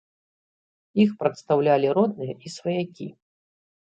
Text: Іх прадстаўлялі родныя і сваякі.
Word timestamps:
Іх 1.03 1.09
прадстаўлялі 1.19 1.87
родныя 1.97 2.33
і 2.49 2.53
сваякі. 2.55 3.07